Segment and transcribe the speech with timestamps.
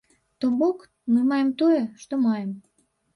[0.43, 0.79] То бок,
[1.15, 2.49] мы маем тое, што маем.